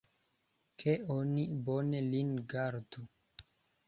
[0.83, 3.05] Ke oni bone lin gardu!